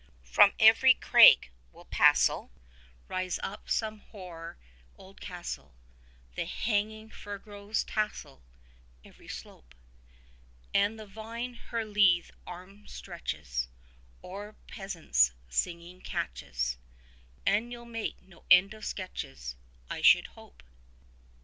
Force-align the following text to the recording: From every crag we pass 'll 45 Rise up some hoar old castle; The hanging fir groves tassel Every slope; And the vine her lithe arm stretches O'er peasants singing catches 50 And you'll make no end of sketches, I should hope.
From 0.23 0.53
every 0.59 0.95
crag 0.95 1.51
we 1.71 1.83
pass 1.83 2.27
'll 2.27 2.49
45 3.05 3.07
Rise 3.09 3.39
up 3.43 3.69
some 3.69 3.99
hoar 3.99 4.57
old 4.97 5.21
castle; 5.21 5.75
The 6.33 6.45
hanging 6.45 7.11
fir 7.11 7.37
groves 7.37 7.83
tassel 7.83 8.41
Every 9.05 9.27
slope; 9.27 9.75
And 10.73 10.99
the 10.99 11.05
vine 11.05 11.53
her 11.53 11.85
lithe 11.85 12.31
arm 12.47 12.87
stretches 12.87 13.67
O'er 14.23 14.53
peasants 14.65 15.33
singing 15.49 16.01
catches 16.01 16.79
50 17.45 17.51
And 17.55 17.71
you'll 17.71 17.85
make 17.85 18.19
no 18.23 18.43
end 18.49 18.73
of 18.73 18.83
sketches, 18.83 19.55
I 19.87 20.01
should 20.01 20.25
hope. 20.33 20.63